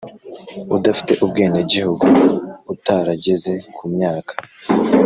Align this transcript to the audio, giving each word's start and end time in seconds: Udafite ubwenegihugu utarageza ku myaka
Udafite 0.75 1.11
ubwenegihugu 1.25 2.07
utarageza 2.73 3.51
ku 3.75 3.83
myaka 3.93 4.33